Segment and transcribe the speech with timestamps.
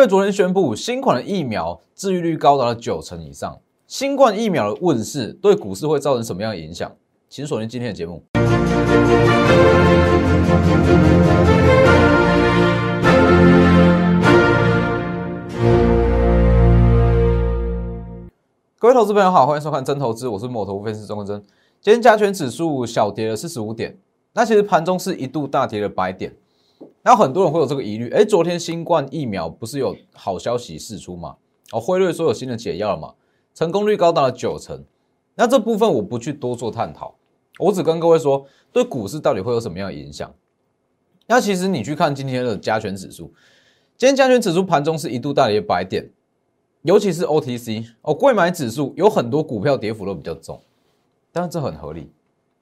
[0.00, 3.60] 瑞昨天宣布，新款的疫苗治愈率高达了九成以上。
[3.86, 6.90] 新冠疫苗的问世对股市会造成什么样的影响？
[7.28, 8.24] 请锁定今天的节目。
[18.78, 21.38] 各位投资朋友好，欢迎收看真投资，我是摩头分析师钟国珍。
[21.82, 23.98] 今天加权指数小跌了四十五点，
[24.32, 26.32] 那其实盘中是一度大跌了百点。
[27.02, 31.36] 那很多人会有这个疑虑，哎，昨天新冠疫苗不是有好消息释出吗？
[31.72, 33.14] 哦，辉瑞说有新的解药了嘛，
[33.54, 34.84] 成功率高达了九成。
[35.34, 37.14] 那这部分我不去多做探讨，
[37.58, 40.32] 我只跟各位说，对股市到底会有什么样的影响？
[41.26, 43.32] 那其实你去看今天的加权指数，
[43.96, 46.10] 今天加权指数盘中是一度大跌百点。
[46.82, 50.58] 尤其是 OTC 哦，贵买指数有很多股票跌幅都比较重，
[51.30, 52.10] 但是这很合理，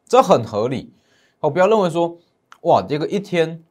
[0.09, 0.93] 这很合理
[1.39, 1.49] 哦。
[1.49, 2.19] 不要认为说
[2.63, 3.63] 哇跌个一天，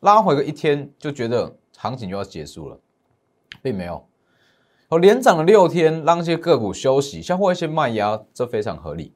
[0.00, 2.78] 拉回个一天就觉得行情就要结束了，
[3.62, 4.04] 并没有
[4.88, 9.12] 哦，连涨了六天，让一些个股休息，消化一些卖压，这非常合理。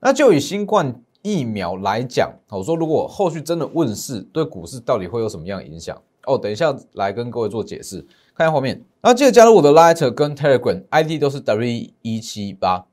[0.00, 5.96] 那就以新冠疫苗来讲，我说如果后续真的问世，对股市到底会有什么样的影响？
[6.26, 8.06] 哦，等一下来跟各位做解释。
[8.34, 12.86] 看一下画面，然后记得加入我的 Light 跟 Telegram ID 都是 W 一七八。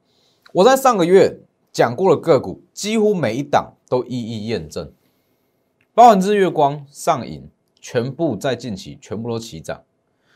[0.54, 1.40] 我在上个月
[1.72, 4.92] 讲过的个股，几乎每一档都一一验证，
[6.00, 7.50] 包含日月光、上影，
[7.82, 9.84] 全部在近期全部都齐涨。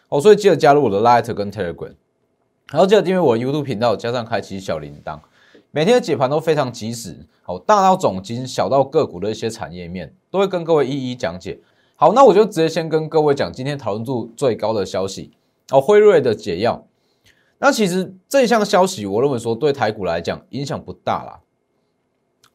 [0.09, 1.93] 哦，所以记得加入我的 Light 跟 Telegram，
[2.69, 5.19] 然后记得订阅我的 YouTube 频道，加上开启小铃铛，
[5.71, 7.17] 每天的解盘都非常及时。
[7.43, 11.57] 好，大到总金，小到个股的一些产业面，都会跟各位一一讲解。
[11.95, 15.31] 好，那我就直接先跟各位讲今天讨论度最高的消息
[15.71, 16.85] 哦，辉瑞的解药。
[17.59, 21.39] 那其实这一项消息，我认为说对台股来讲影响不大啦，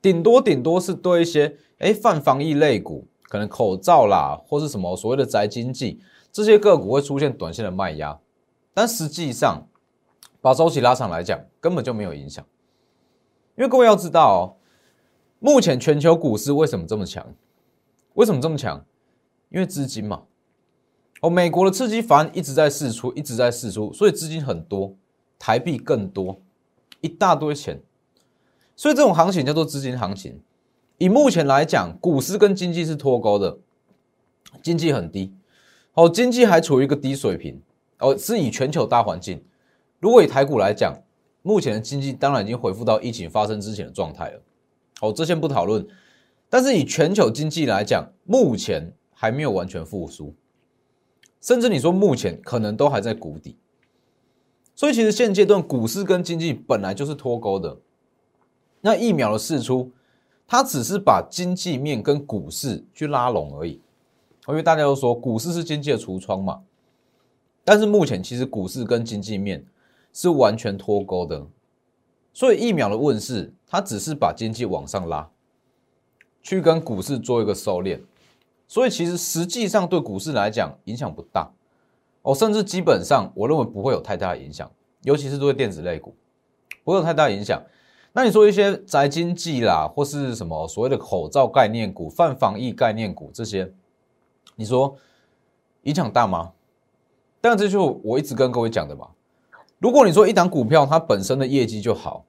[0.00, 8.18] 顶多顶多是对一些哎泛防疫类股，可能口罩啦，或是什么所谓的宅经济这些个股会出现短线的卖压，
[8.72, 9.66] 但实际上
[10.40, 12.44] 把周期拉长来讲，根本就没有影响。
[13.56, 14.42] 因为各位要知道哦，
[15.40, 17.26] 目前全球股市为什么这么强？
[18.14, 18.84] 为什么这么强？
[19.48, 20.22] 因为资金嘛，
[21.22, 24.94] 哦，美国的刺激法案一直在释出，一直在释出，所以资金很多，
[25.38, 26.40] 台币更多，
[27.00, 27.82] 一大堆钱，
[28.78, 30.40] 所以这种行情叫做资金行情。
[30.98, 33.58] 以目前来讲，股市跟经济是脱钩的，
[34.62, 35.34] 经济很低，
[35.94, 37.60] 哦，经济还处于一个低水平，
[37.98, 39.44] 哦，是以全球大环境。
[39.98, 40.94] 如果以台股来讲，
[41.42, 44.40] 目前的经济当然已经恢复到疫情发生之前的状态了，
[45.00, 45.84] 哦，这先不讨论。
[46.48, 48.94] 但是以全球经济来讲，目前。
[49.20, 50.32] 还没有完全复苏，
[51.40, 53.56] 甚至你说目前可能都还在谷底，
[54.76, 57.76] 所以其实现阶段股市跟经济本来就是脱钩的。
[58.80, 59.90] 那疫苗的释出，
[60.46, 63.80] 它只是把经济面跟股市去拉拢而已，
[64.46, 66.62] 因为大家都说股市是经济的橱窗嘛。
[67.64, 69.66] 但是目前其实股市跟经济面
[70.12, 71.46] 是完全脱钩的，
[72.32, 75.28] 所以疫苗的问世，它只是把经济往上拉，
[76.40, 78.00] 去跟股市做一个收敛。
[78.66, 81.50] 所以其实实际上对股市来讲影响不大
[82.22, 84.70] 哦，甚至基本上我认为不会有太大的影响，
[85.02, 86.14] 尤其是对电子类股
[86.84, 87.62] 不会有太大影响。
[88.18, 93.72] 那你说一些宅经济啦，或是什么所谓的口罩概念股、泛防疫概念股这些，
[94.56, 94.96] 你说
[95.82, 96.50] 影响大吗？
[97.40, 99.06] 但这就我一直跟各位讲的嘛。
[99.78, 102.24] 如果你说一档股票它本身的业绩就好，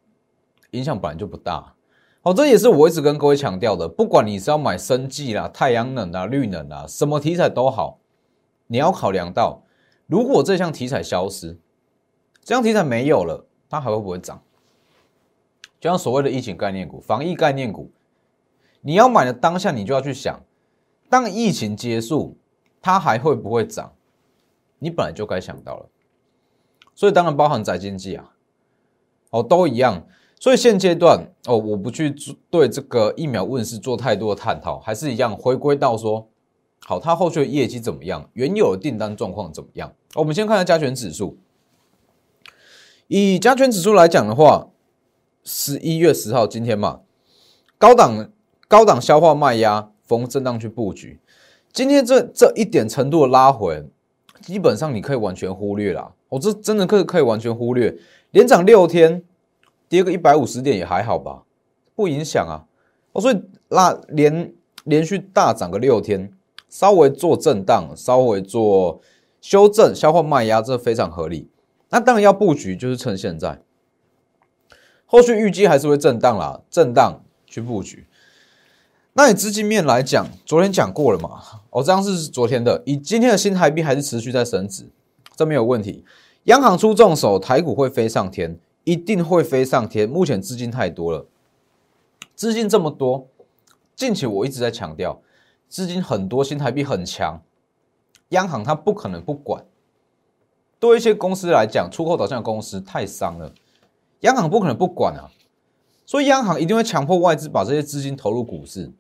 [0.70, 1.74] 影响本来就不大。
[2.22, 3.90] 好，这也是我一直跟各位强调的。
[3.90, 7.98] 不管你是要买生技啦、太阳能啊、绿能啊，什么题材都好，
[8.68, 9.64] 你要考量到，
[10.06, 11.58] 如果这项题材消失，
[12.44, 14.40] 这项题材没有了，它还会不会涨？
[15.80, 17.92] 就像所谓的疫情概念股、防疫概念股，
[18.82, 20.40] 你要买的当下，你就要去想，
[21.10, 22.38] 当疫情结束，
[22.82, 23.94] 它还会不会涨？
[24.80, 25.90] 你本来就该想到了。
[26.96, 28.32] 所以当然包含宅经济啊，
[29.30, 30.06] 哦，都一样。
[30.42, 32.16] 所以现阶段哦，我不去
[32.50, 36.30] 对这个疫苗问世做太多的探讨，还是一样回归到说，
[36.86, 39.94] 好，它后续的业绩怎么样，原有的订单状况怎么样？
[40.16, 41.38] 我们先看下加权指数。
[43.08, 44.70] 以加权指数来讲的话，
[45.44, 47.02] 十一月十号今天嘛，
[47.78, 48.30] 高档
[48.68, 51.20] 高档消化卖压，逢震荡去布局。
[51.72, 53.88] 今天这这一点程度的拉回，
[54.42, 56.14] 基本上你可以完全忽略啦。
[56.30, 57.98] 我这真的可可以完全忽略，
[58.32, 59.24] 连涨六天。
[59.88, 61.46] 跌个一百五十点也还好吧，
[61.96, 62.62] 不影响啊。
[63.12, 64.54] 哦，所以拉连
[64.84, 66.32] 连续大涨个六天，
[66.70, 69.02] 稍微做震荡，稍微做
[69.42, 71.50] 修正，消化卖压，这非常合理。
[71.90, 73.64] 那当然要布局，就是趁现在。
[75.12, 78.06] 后续预计还是会震荡啦，震荡去布局。
[79.14, 81.42] 那以资金面来讲，昨天讲过了嘛？
[81.72, 82.84] 哦，这样是昨天的。
[82.86, 84.88] 以今天的新台币还是持续在升值，
[85.36, 86.06] 这没有问题。
[86.44, 90.08] 央行出重手，台股会飞上天，一定会飞上天。
[90.08, 91.26] 目前资金太多了，
[92.36, 93.28] 资金这么多，
[93.96, 95.20] 近期我一直在强调，
[95.68, 97.42] 资金很多，新台币很强，
[98.30, 99.66] 央行它不可能不管。
[100.80, 103.52] 对一些公司来讲，出口导向的公司太伤了，
[104.22, 105.32] 央行不可能不管啊。
[106.06, 108.92] 所以央行一定会强迫外资把这些资金投入股市。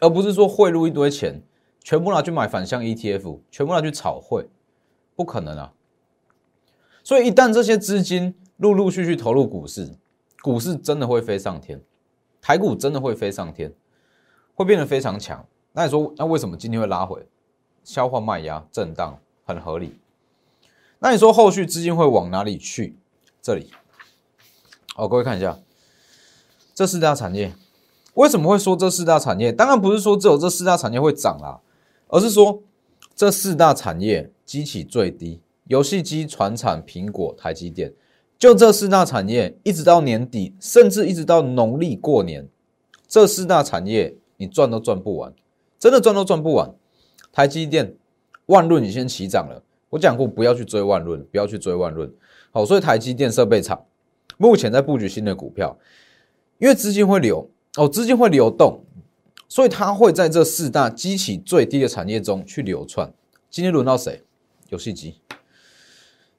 [0.00, 1.40] 而不是说汇入一堆钱，
[1.80, 4.48] 全部拿去买反向 ETF，全部拿去炒汇，
[5.14, 5.72] 不可能啊！
[7.04, 9.94] 所以一旦这些资金陆陆续续投入股市，
[10.42, 11.80] 股市真的会飞上天，
[12.42, 13.72] 台股真的会飞上天，
[14.54, 15.46] 会变得非常强。
[15.72, 17.24] 那你说，那为什么今天会拉回？
[17.84, 19.94] 消化卖压，震荡很合理。
[20.98, 22.96] 那你说后续资金会往哪里去？
[23.40, 23.70] 这里，
[24.96, 25.58] 哦，各位看一下，
[26.74, 27.52] 这四大产业。
[28.14, 29.52] 为什么会说这四大产业？
[29.52, 31.60] 当然不是说只有这四大产业会涨啦，
[32.06, 32.62] 而是说
[33.16, 37.92] 这四大产业基起最低，游戏机、船产、苹果、台积电，
[38.38, 42.48] 就这四大产业，一直到年底，甚至一直到农历过年，
[43.08, 45.34] 这四大产业你赚都赚不完，
[45.80, 46.72] 真的赚都赚不完。
[47.32, 47.96] 台积电、
[48.46, 49.60] 万润已经起涨了，
[49.90, 52.08] 我讲过不要去追万润，不要去追万润。
[52.52, 53.84] 好，所以台积电设备厂
[54.36, 55.78] 目前在布局新的股票，
[56.58, 57.50] 因为资金会流。
[57.76, 58.84] 哦，资金会流动，
[59.48, 63.12] 所以它会在这四大机器最低的产业中去流窜。
[63.50, 64.22] 今天轮到谁？
[64.68, 65.20] 游戏机。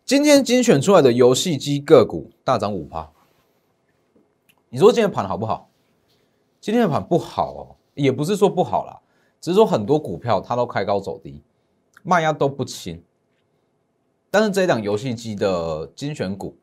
[0.06, 3.12] 今天精选出来的游戏机个股大涨五趴。
[4.69, 5.69] 你说今天盘好不好？
[6.62, 9.01] 今天的盘不好哦，也不是说不好啦，
[9.42, 11.42] 只是说很多股票它都开高走低，
[12.01, 13.03] 卖压都不轻。
[14.31, 16.57] 但是这一档游戏机的精选股，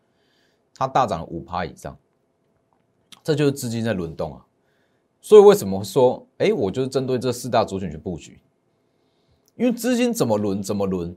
[0.83, 1.97] 它大涨了五趴以上，
[3.23, 4.45] 这就是资金在轮动啊。
[5.21, 8.41] 所以为什么说，哎，我就是针对这四大族群去布局？
[9.55, 11.17] 因为资金怎么轮怎么轮，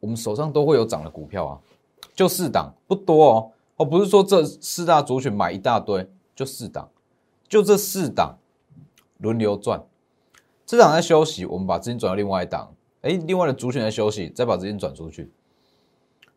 [0.00, 1.60] 我们手上都会有涨的股票啊，
[2.14, 6.88] 就四档不多哦，哦，不是说这四大族群买一大堆，就四档，
[7.48, 8.36] 就这四档
[9.18, 9.82] 轮流转，
[10.66, 15.30] 这档在休息，我们把资金转到另外一档，哎，另外的族群在休息，再把资金转出去，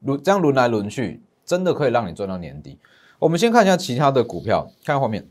[0.02, 2.78] 轮这样轮来轮去，真的可以让你赚到年底。
[3.18, 5.28] 我们先看一下其他的股票，看画面。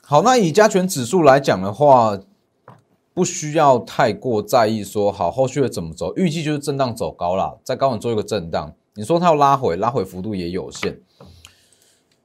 [0.00, 2.16] 好，那以加权指数来讲的话，
[3.12, 8.72] 不需要太过在意说好后续会怎么走，预计就是震荡走高啦，在高点做一个震荡。
[8.94, 11.00] 你说它要拉回，拉回幅度也有限。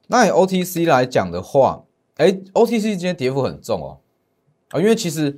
[0.06, 1.82] 那以 OTC 来讲的话，
[2.18, 3.98] 哎，OTC 今天跌幅很重哦，
[4.68, 5.36] 啊，因为其实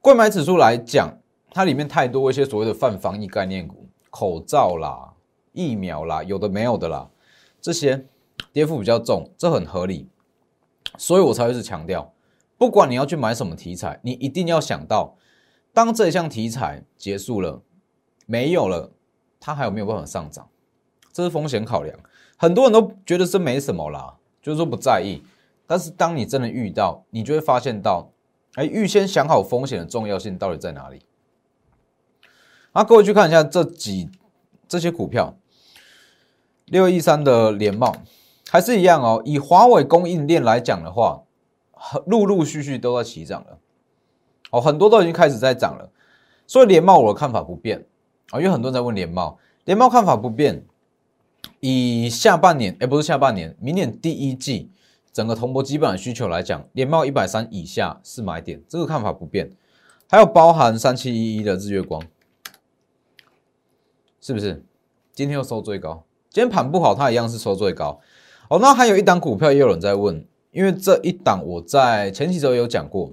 [0.00, 1.18] 贵买指数来讲，
[1.52, 5.12] 它里面太多一些所谓的泛防疫概念股，口罩啦、
[5.60, 7.10] 疫苗啦，有的没有的啦，
[7.60, 8.06] 这些
[8.52, 10.08] 跌幅比较重，这很合理。
[10.96, 12.12] 所以我才会是强调，
[12.56, 15.16] 不管你要去买什么题材，你一定要想到，
[15.74, 17.60] 当这一项题材结束了，
[18.24, 18.90] 没有了，
[19.38, 20.48] 它还有没有办法上涨？
[21.12, 21.94] 这是风险考量。
[22.36, 25.22] 很多人都觉得这没什么啦，就是说不在意。
[25.66, 28.10] 但是当你真的遇到，你就会发现到，
[28.54, 31.02] 哎，预先想好风险的重要性到底在哪里？
[32.72, 34.08] 那各位去看一下这几
[34.66, 35.34] 这些股票，
[36.70, 37.94] 六一三的联茂。
[38.48, 41.22] 还是一样哦，以华为供应链来讲的话，
[42.06, 43.60] 陆陆续续都在起涨了，
[44.50, 45.88] 哦，很多都已经开始在涨了，
[46.48, 47.86] 所以联茂我的看法不变
[48.30, 50.66] 啊，因为很多人在问联茂，联茂看法不变，
[51.60, 54.72] 以下半年，哎，不是下半年，明年第一季
[55.12, 59.52] 整个铜箔基本的需求来讲，联茂一百三以下是买点，这个看法不变，
[60.08, 62.02] 还有包含三七一一的日月光，
[64.20, 64.64] 是不是？
[65.12, 68.00] 今天又收最高，今天盘不好，它一样是收最高。
[68.48, 73.12] 哦，那还有一档股票也有人在问，因为这一档我在前几周有讲过，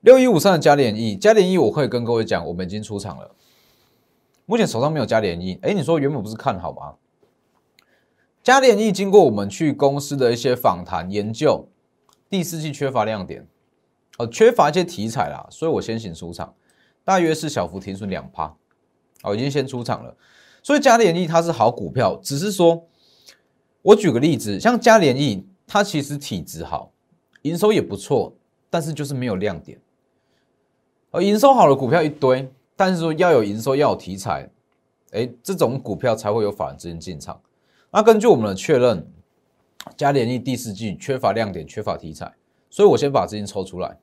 [0.00, 3.34] 六一五三的加联益，加联益我可以跟各位讲，我们已经出场了，
[4.46, 5.58] 目前手上没有加联益。
[5.60, 6.94] 哎，你说原本不是看好吗？
[8.42, 11.68] 加联益经过我们去公司的一些访谈研究，
[12.30, 13.46] 第四季缺乏亮点，
[14.16, 16.54] 哦，缺乏一些题材啦，所以我先行出场，
[17.04, 18.56] 大约是小幅停损两趴，
[19.22, 20.16] 哦，已经先出场了，
[20.62, 22.86] 所以嘉联益它是好股票，只是说。
[23.84, 26.92] 我举个例子，像嘉联益，它其实体质好，
[27.42, 28.32] 营收也不错，
[28.70, 29.76] 但是就是没有亮点。
[31.10, 34.48] 而营收好的股票一堆，但是说要有营收，要有题材，
[35.10, 37.40] 哎，这种股票才会有法人资金进场。
[37.90, 39.04] 那根据我们的确认，
[39.96, 42.32] 嘉联益第四季缺乏亮点，缺乏题材，
[42.70, 43.98] 所以我先把资金抽出来，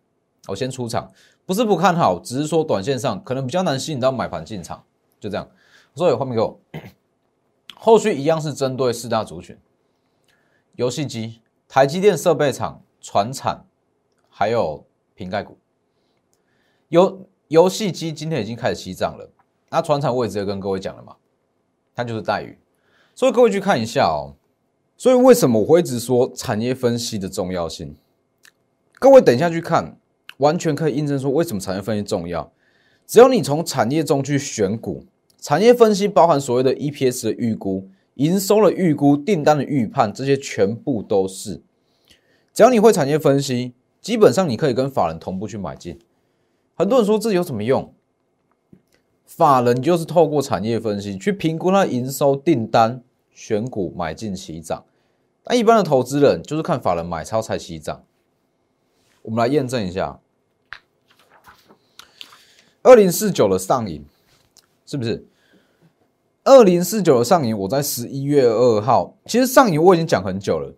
[0.50, 1.10] 我先出场，
[1.46, 4.84] 不是不看好，只是说短线上可能比较难吸引到买盘进场，
[5.22, 5.50] 就这样。
[5.96, 6.60] 所以画面给我，
[7.76, 9.58] 后续一样是针对四大族群。
[10.76, 13.66] 游戏机、台积电设备厂、船产，
[14.30, 15.58] 还有瓶盖股。
[16.88, 19.30] 游游戏机今天已经开始起涨了，
[19.70, 21.16] 那船厂我也直接跟各位讲了嘛，
[21.94, 22.58] 它就是待遇。
[23.14, 24.36] 所以各位去看一下哦。
[24.96, 27.96] 所以为什么我会一直说产业分析的重要性？
[29.00, 29.98] 各位等一下去看，
[30.38, 32.52] 完全可以印证说为什么产业分析重要。
[33.06, 35.06] 只要你从产业中去选股，
[35.40, 41.62] 产业分析包含所谓的 EPS 的预估、营收的预估、订单的预判，这些全部都是。
[42.54, 45.98] 只要你会产业分析，基本上你可以跟法人同步去买进。
[46.76, 47.94] 很多人说这有什么用？
[49.26, 54.84] 法人就是透过产业分析去评估它营收、订单、选股、买进、起涨。
[55.46, 58.04] 那一般的投资人就是看法人买超才起涨。
[59.22, 60.20] 我们来验证一下，
[62.82, 64.04] 二零四九的上影
[64.86, 65.26] 是不是？
[66.50, 70.74] 二零四九的上影，我在十一月二号，其实上影我已经讲很久了，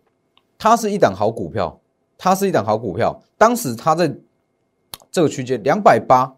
[0.57, 1.79] 它是一档好股票，
[2.17, 3.23] 它是一档好股票。
[3.37, 4.13] 当时它在
[5.09, 6.35] 这个区间两百八，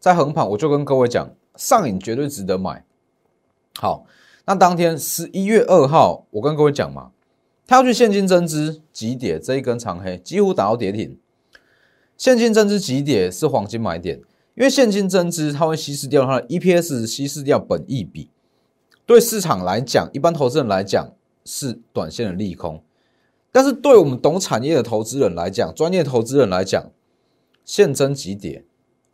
[0.00, 2.84] 在横盘，我就跟各位讲，上影绝对值得买。
[3.78, 4.06] 好，
[4.44, 7.12] 那当天十一月二号，我跟各位讲嘛。
[7.68, 11.16] 它要去现金增资急跌，这一根长黑几乎打到跌停。
[12.16, 14.16] 现金增资急跌是黄金买点，
[14.56, 18.30] 因为现金增资它会稀释掉它的 EPS，稀释掉本益比。
[19.06, 21.12] 对市场来讲，一般投资人来讲
[21.44, 22.82] 是短线的利空，
[23.52, 26.90] 但是对我们懂产业的投资人来讲，专业投资人来讲，
[27.64, 28.64] 现增急跌，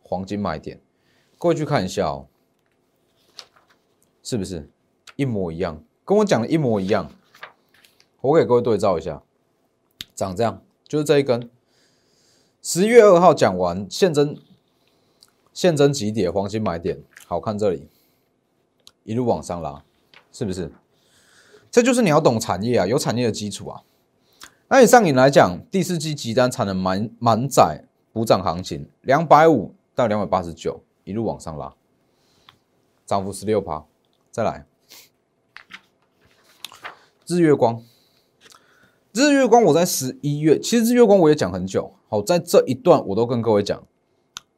[0.01, 0.81] 黄金买点。
[1.37, 2.27] 各位去看一下哦，
[4.23, 4.69] 是不是
[5.15, 5.83] 一模一样？
[6.05, 7.11] 跟我讲的一模一样。
[8.21, 9.23] 我给各位对照一下，
[10.15, 11.49] 长这样，就是这一根。
[12.61, 14.37] 十一月二号讲完，现增
[15.51, 16.31] 现增几点？
[16.31, 17.87] 黄金买点，好看这里，
[19.03, 19.83] 一路往上拉，
[20.31, 20.71] 是不是？
[21.69, 23.81] 这就是你要懂产业啊，有产业的基础啊。
[24.67, 31.73] 那以上影来讲，第四季集单产能满满载补涨行情，两百五到两百八十九，一路往上拉，
[33.05, 33.85] 涨幅十六趴。
[34.31, 34.65] 再来，
[37.27, 37.83] 日月光。
[39.13, 41.93] 日月光，我在十一月，其实日月光我也讲很久。
[42.07, 43.83] 好，在这一段我都跟各位讲，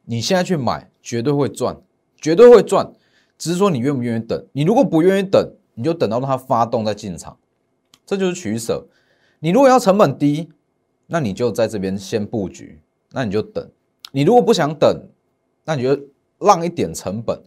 [0.04, 1.82] 你现在去买绝对会赚，
[2.16, 2.92] 绝对会赚，
[3.38, 4.46] 只是说你愿不愿意等。
[4.52, 7.38] 你如果不愿意等，你就等到它发动再进场，
[8.06, 8.86] 这就是取舍。
[9.40, 10.50] 你如果要成本低，
[11.06, 12.80] 那你就在这边先布局，
[13.12, 13.70] 那你就等。
[14.12, 15.08] 你如果不想等，
[15.64, 15.98] 那你就
[16.38, 17.42] 让一点成本，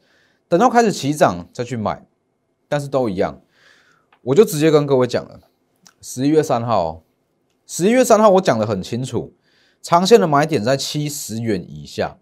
[0.47, 2.05] 等到开始起涨再去买。
[2.69, 3.41] 但是都一样，
[4.21, 5.39] 我就直接跟各位讲了。
[6.01, 7.01] 十一月三号，
[7.65, 9.33] 十一月三号我讲的很清楚，
[9.81, 12.17] 长线的买点在七十元以下。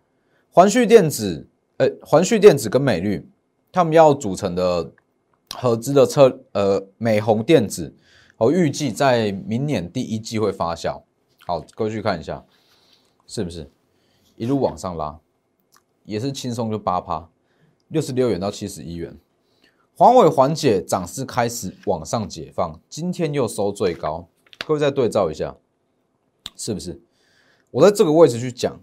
[0.52, 3.28] 环旭电子，呃，环旭电子跟美绿，
[3.76, 4.90] 他们要组成的
[5.54, 7.94] 合资的车，呃，美红电子，
[8.38, 11.02] 我预计在明年第一季会发酵。
[11.46, 12.46] 好，各位去看一下，
[13.28, 13.70] 是不是
[14.38, 15.20] 一路往上拉，
[16.06, 17.28] 也是轻松就八趴，
[17.90, 19.20] 六十六元到七十一元。
[19.98, 24.30] 黄尾缓解，涨势开始往上解放，今天又收最高，
[24.66, 25.54] 各位再对照一下，
[26.56, 27.02] 是不是？
[27.72, 28.80] 我在这个位置去讲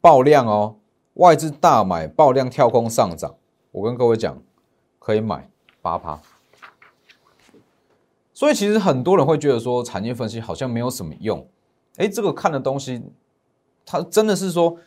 [0.00, 0.78] 爆量哦，
[1.14, 3.36] 外资大买爆量跳空上涨，
[3.76, 4.42] 我跟各位讲
[4.98, 5.50] 可以买
[5.82, 6.18] 八趴。
[8.32, 11.46] 所以其实很多人会觉得说产业分析好像没有什么用，
[11.96, 13.02] 哎，这个看的东西，
[13.84, 14.78] 它真的是说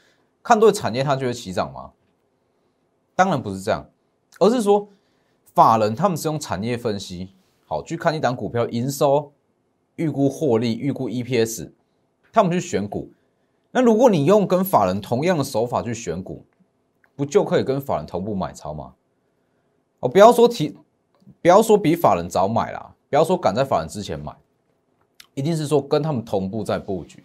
[0.41, 1.91] 看对产业它就会起涨吗？
[3.15, 3.87] 当然不是这样，
[4.39, 4.89] 而是说。
[5.51, 7.33] 法人他们是用产业分析，
[7.65, 9.33] 好去看一档股票营收、
[9.95, 11.71] 预估获利、预估 EPS，
[12.31, 13.11] 他们去选股。
[13.71, 16.45] 那如果你用跟法人同样的手法去选股，
[17.19, 18.93] 不就可以跟法人同步买超吗？
[19.99, 20.77] 哦，不要说提，
[21.41, 24.33] 不要说比法人早买啦，不要说赶在法人之前买，
[25.33, 27.21] 一定是说跟他们同步在布局。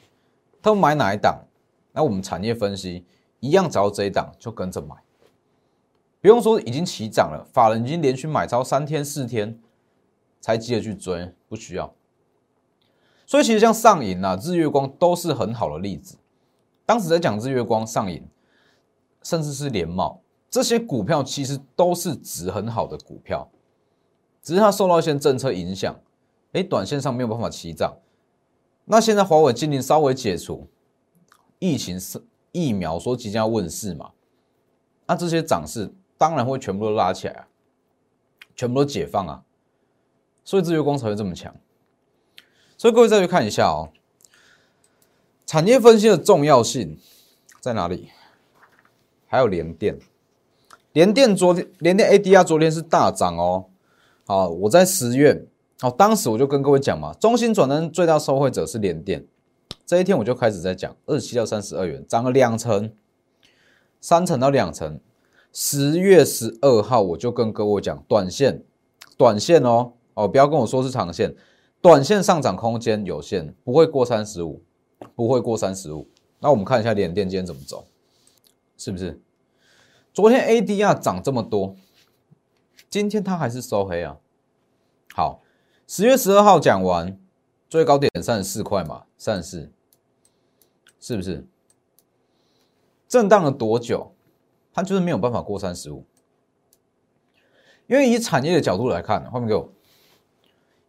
[0.60, 1.44] 他们买哪一档，
[1.92, 3.04] 那我们产业分析
[3.38, 4.96] 一样找到这一档就跟着买。
[6.20, 9.60] 不用说，已经起涨了，法人已经连续买超三天四天，
[10.40, 11.94] 才急着去追，不需要。
[13.26, 16.18] 所以其实像上影啊、日月光都是很好的例子。
[16.84, 18.26] 当时在讲日月光、上影，
[19.24, 23.48] 甚至是联茂这些股票，其实都是值很好的股票，
[24.40, 25.98] 只是它受到一些政策影响，
[26.52, 27.96] 哎，短线上没有办法起涨。
[28.84, 30.68] 那现在华为禁令稍微解除，
[31.58, 34.12] 疫情是疫苗说即将要问世嘛，
[35.06, 35.92] 那这些涨势。
[36.16, 37.48] 当然会全部都拉起来啊，
[38.54, 39.42] 全部都解放啊，
[40.44, 41.54] 所以自由光才会这么强。
[42.78, 43.90] 所以各位再去看一下哦，
[45.44, 46.96] 产业分析的重要性
[47.60, 48.10] 在哪里？
[49.26, 49.98] 还有联电，
[50.92, 53.66] 联电昨天联电 ADR 昨天是大涨哦。
[54.26, 55.46] 好，我在十月，
[55.80, 59.26] 好，当时我就跟各位讲嘛，中芯转单最大受惠者是联电，
[59.84, 62.92] 这一天我就开始在讲，二十七到三十二元，涨了两成，
[64.00, 64.98] 三成到两成。
[65.52, 68.64] 十月十二号我就跟各位讲，短线，
[69.16, 71.32] 短线哦哦，不要跟我说是长线，
[71.80, 74.62] 短线上涨空间有限，不会过三十五，
[75.14, 76.08] 不会过三十五。
[76.40, 77.86] 那我们看一下联电今天怎么走，
[78.84, 79.18] 是不是？
[80.12, 81.74] 昨天 ADR 涨这么多，
[82.90, 84.18] 今天它还是收黑啊。
[85.14, 85.40] 好，
[85.86, 87.18] 十月十二号讲完，
[87.66, 89.72] 最高点三十四块嘛，三十四，
[91.00, 91.46] 是不是？
[93.08, 94.12] 震荡了多久？
[94.74, 96.04] 它就是没有办法过三十五，
[97.86, 99.72] 因为以产业的角度来看，后面给我，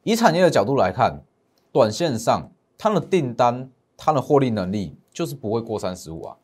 [0.04, 1.24] 以产业的角度来看，
[1.72, 6.36] 短线上它的订单、它的获利能力就是不会过三十五啊，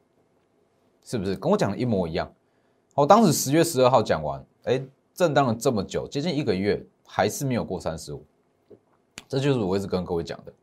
[1.11, 1.35] 是不是？
[1.35, 2.33] 跟我讲的一模一样。
[2.95, 4.81] 我当时十月十二号讲完，哎，
[5.13, 8.23] 震荡了这么久，接近一个月，还是没有过三十五，
[9.27, 10.53] 这就是我一直跟各位讲的。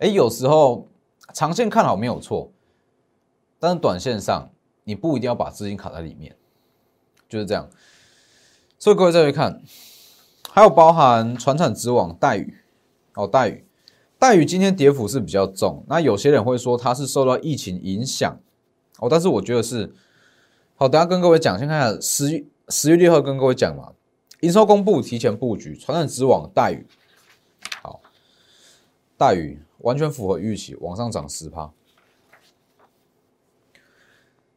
[0.00, 0.86] 哎，有时候
[1.32, 2.52] 长线看好没有错，
[3.58, 4.50] 但是短线上
[4.84, 6.36] 你不一定要把资金卡在里面，
[7.26, 7.66] 就是这样。
[8.78, 9.62] 所以各位再去看，
[10.50, 12.54] 还有包含船产之网待遇，
[13.14, 13.64] 哦，待遇，
[14.18, 18.38] 待遇今天跌幅是比较重，那有些人会说它是受到疫情影响，
[18.98, 19.92] 哦，但是我觉得是。
[20.78, 23.94] 好，等下跟各位讲，先看下十十月六号跟各位讲嘛，
[24.40, 26.86] 营收公布提前布局，传染之网待遇，
[27.80, 28.02] 好，
[29.16, 31.72] 待遇完全符合预期，往上涨十趴。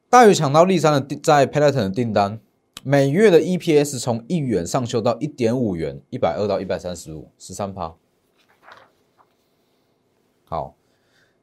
[0.10, 2.41] 待遇抢到立山的在 Peloton 的订单，
[2.84, 7.96] 每月的 EPS 从一元上修到一点五元，一百二到一百三十五，十三趴。
[10.43, 10.75] 好，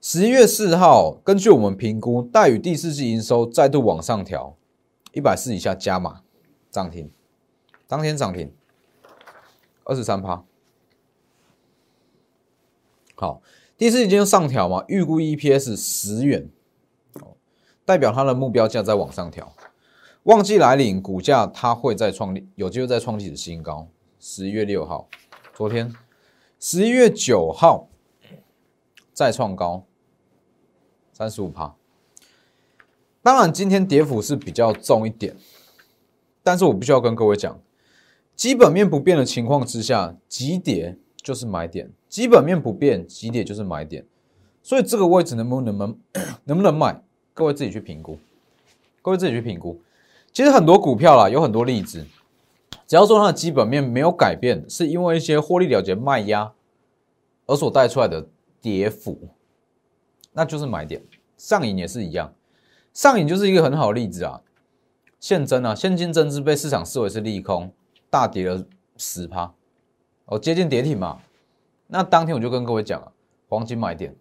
[0.00, 4.56] 十一月四号，根据我们评估，待遇第四季营收再度往上调。
[5.12, 6.20] 一百四以下加码
[6.70, 7.10] 涨停，
[7.88, 8.52] 当天涨停
[9.84, 10.44] 二十三趴。
[13.14, 13.40] 好，
[13.78, 16.50] 第四季就上调嘛，预估 EPS 十元，
[17.84, 19.54] 代表它的目标价在往上调。
[20.24, 23.88] 旺季来临，股价它会再创，有机会再创历史新高。
[24.20, 25.08] 十一月六号，
[25.54, 25.94] 昨天
[26.60, 27.88] 十一月九号
[29.16, 29.82] 再创高
[31.10, 31.74] 三十五趴。
[33.22, 35.34] 当然，今天跌幅是比较重一点，
[36.42, 37.58] 但是我必须要跟各位讲，
[38.34, 44.04] 基本面不变的情况之下，急跌就是买点；基本面不变，急跌就是买点。
[44.62, 45.98] 所以这个位置能不能能
[46.44, 47.02] 能不能买，
[47.32, 48.18] 各位自己去评估，
[49.00, 49.80] 各位自己去评估。
[50.30, 52.04] 其实很多股票啦，有很多例子，
[52.86, 56.52] 只要说它的基本面没有改变，是因为一些获利了结卖压
[57.46, 58.28] 而所带出来的
[58.66, 59.28] 跌幅，
[60.32, 61.00] 那就是买点。
[61.36, 62.34] 上影也是一样。
[62.92, 64.42] 上影就是一个很好的例子啊，
[65.20, 67.72] 现增啊，现金增资被市场视为是利空，
[68.10, 69.54] 大跌了十趴，
[70.24, 71.22] 哦，接近跌停嘛。
[71.86, 73.12] 那当天我就跟各位讲了，
[73.48, 74.16] 黄金买点，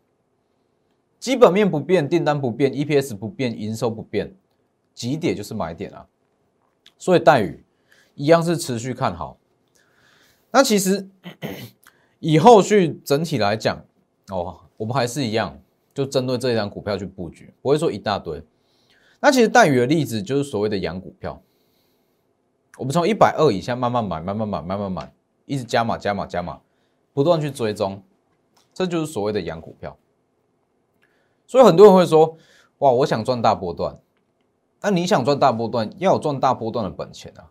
[1.19, 4.36] 基本面不变，订单不变，EPS 不变，营收不变，
[4.93, 6.05] 几点就是买点啊。
[6.99, 7.65] 所以待遇
[8.13, 9.39] 一样是持续看好。
[10.51, 11.10] 那其实
[12.19, 13.84] 以后续整体来讲，
[14.29, 15.59] 哦，我们还是一样，
[15.93, 18.43] 就针对这一张股票去布局，不会说一大堆。
[19.19, 21.41] 那其实带鱼的例子就是所谓的养股票，
[22.77, 25.13] 我们从一百二以下慢慢买，慢慢买，慢慢买，
[25.45, 26.61] 一直加码加码加码，
[27.13, 28.03] 不断去追踪，
[28.73, 29.97] 这就是所谓的养股票。
[31.47, 32.38] 所以很多人会说
[32.79, 33.99] ：“哇，我想赚大波段。”
[34.81, 37.49] 那你想赚大波段，要有赚大波段的本钱啊，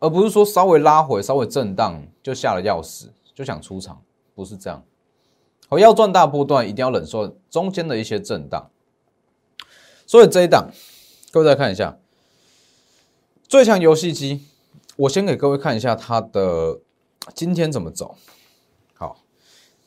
[0.00, 4.02] 而不是说稍微拉回、稍微震荡就吓了要死，就想出场，
[4.34, 4.84] 不是这样。
[5.68, 8.70] 我要赚大波段，一定要忍受中间的一些震荡。
[10.06, 10.70] 所以这一档，
[11.32, 11.98] 各位再看一下
[13.48, 14.44] 最强游戏机。
[14.96, 16.80] 我先给各位看一下它的
[17.34, 18.16] 今天怎么走。
[18.94, 19.24] 好，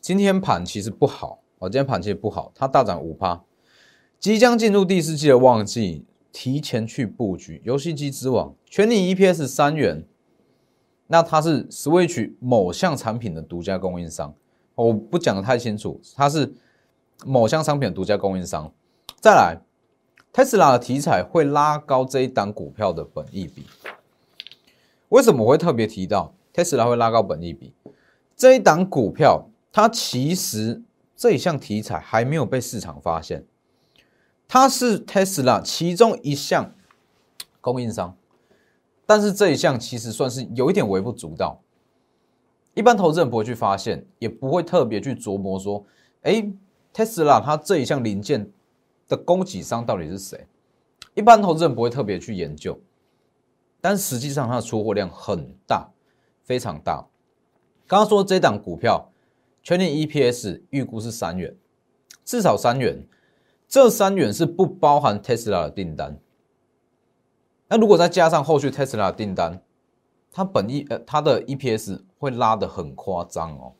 [0.01, 3.43] 今天盘其实不好，哦，今天盘其实不好，它大涨五趴，
[4.19, 10.05] 即将进入第四季的旺季，提前去布局游戏机之王，全年 EPS 三元。
[11.09, 14.35] 那它是 Switch 某项产品的独家供应商，
[14.85, 16.53] 我不讲的太清楚，它是
[17.25, 18.71] 某项商品的独家供应商。
[19.19, 19.57] 再来。
[20.33, 23.65] 特斯拉的题材会拉高这一档股票的本益比。
[25.09, 27.73] 为什么我会特别提到特斯拉会拉高本益比？
[28.35, 30.83] 这一档股票它其实
[31.15, 33.47] 这一项题材还没有被市场发现，
[34.47, 36.75] 它是特斯拉其中一项
[37.59, 38.15] 供应商，
[39.07, 41.59] 但是这一项其实算是有一点微不足道，
[42.77, 45.83] 一般投资人不会去发现，也不会特别去琢磨说，
[46.21, 46.47] 哎，
[46.93, 48.49] 特斯拉它这一项零件。
[49.09, 50.45] 的供给商到底是谁？
[51.13, 52.77] 一般投资人不会特别去研究，
[53.79, 55.89] 但实际上它的出货量很大，
[56.43, 57.07] 非常大。
[57.87, 59.09] 刚刚说这档股票
[59.63, 61.55] 全年 EPS 预估是三元，
[62.25, 63.07] 至少三元，
[63.65, 66.19] 这三元是不包含 Tesla 的订单。
[67.69, 69.61] 那如果再加上后续 Tesla 的订单，
[70.33, 73.73] 它本一呃它的 EPS 会拉得很夸张哦。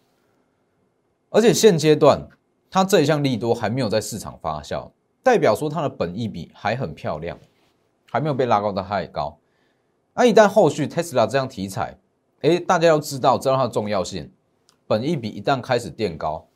[1.30, 2.28] 而且现阶段
[2.70, 4.92] 它这一项利多还没有在市场发酵，
[5.24, 7.38] 代表说它的本益比还很漂亮，
[8.10, 9.38] 还没有被拉高的太高。
[10.14, 11.98] 那一旦后续 Tesla 这样题材，
[12.42, 14.32] 哎，大家要知道知道它的重要性，
[14.88, 16.48] 本益比一旦开始垫高，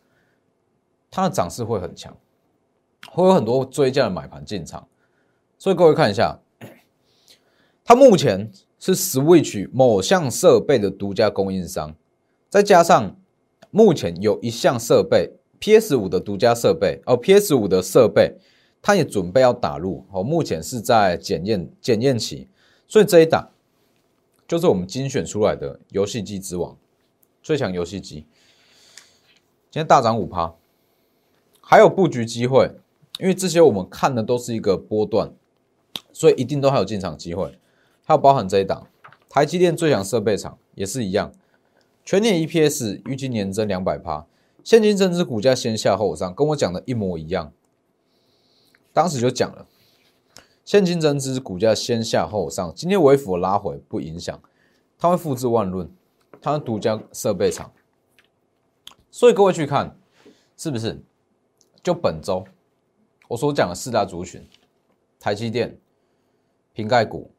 [1.09, 2.15] 它的涨势会很强，
[3.11, 4.87] 会有很多追加的买盘进场。
[5.57, 6.39] 所以各位看一下。
[7.91, 8.49] 它目前
[8.79, 11.93] 是 Switch 某项设备的独家供应商，
[12.47, 13.19] 再加上
[13.69, 18.37] 目前有一项设备 PS 五的独家设备哦，PS 五的设备
[18.81, 22.47] 它也准备要打入哦，目前是在检验检验期，
[22.87, 23.49] 所以这一档
[24.47, 26.77] 就是我们精选出来的游戏机之王，
[27.43, 28.25] 最强游戏机，
[29.69, 30.55] 今天大涨五趴，
[31.59, 32.71] 还有布局机会，
[33.19, 35.33] 因为这些我们看的都是一个波段，
[36.13, 37.57] 所以一定都还有进场机会。
[38.11, 38.89] 还有包含这一档，
[39.29, 41.31] 台积电最强设备厂也是一样，
[42.03, 44.27] 全年 EPS 预计年增两百趴，
[44.65, 47.53] 现金增资股价先下后上，跟我讲的一模一样。
[48.91, 49.65] 当时就讲了，
[50.65, 54.37] 现金增资股价先下后上，今天微幅拉回不影响，
[54.97, 55.89] 它会复制万润，
[56.41, 57.71] 它独家设备厂，
[59.09, 59.97] 所以各位去看
[60.57, 61.01] 是不是？
[61.81, 62.43] 就本周
[63.29, 64.45] 我所讲的四大族群，
[65.17, 65.79] 台积电、
[66.73, 67.31] 瓶盖股。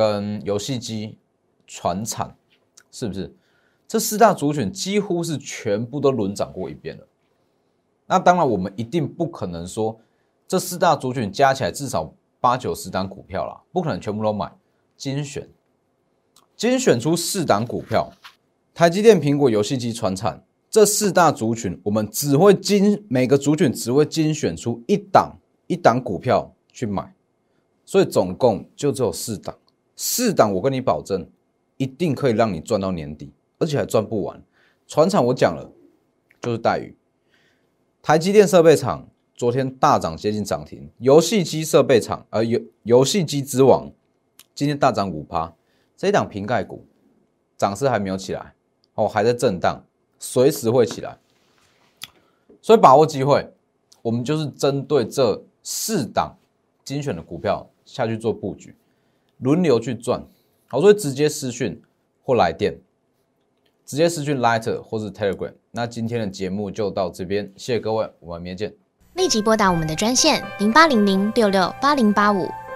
[0.00, 1.18] 跟游戏机、
[1.66, 2.34] 船产，
[2.90, 3.34] 是不是？
[3.86, 7.06] 这四大族群几乎是全部都轮涨过一遍了。
[8.06, 10.00] 那当然，我们一定不可能说
[10.48, 14.50] 这四大族群加起来至少八九十档股票啦，不可能全部都买。
[14.96, 15.46] 精选，
[16.56, 18.10] 精选出四档股票，
[18.72, 25.36] 台积电、苹果、游戏机、船产这四大族群，我们只会精每个族群只会精选出一档
[25.66, 27.14] 一档股票去买，
[27.84, 29.54] 所以总共就只有四档。
[30.02, 31.28] 四档，我跟你保证，
[31.76, 34.42] 一定可以让你赚到年底，而且还赚不完。
[34.86, 35.70] 船厂我讲了，
[36.40, 36.96] 就是待遇。
[38.00, 43.92] 台积电设备厂昨天大涨接近涨停，游戏机设备厂，而游游戏机之王
[44.54, 45.54] 今天大涨五趴。
[45.98, 46.86] 这一档瓶盖股
[47.58, 48.54] 涨势还没有起来，
[48.94, 49.84] 哦，还在震荡，
[50.18, 51.18] 随时会起来。
[52.62, 53.52] 所以把握机会，
[54.00, 56.38] 我们就是针对这四档
[56.86, 58.74] 精选的股票下去做布局。
[59.40, 60.26] 轮流去转，
[60.68, 61.80] 好，所以直接私讯
[62.22, 62.78] 或来电，
[63.84, 65.52] 直接私讯 Lighter 或是 Telegram。
[65.70, 68.76] 那今天的节目就到这边，谢谢各位，我们明天见。
[69.14, 72.48] 立即拨打我们的专线零八零零六六八零八五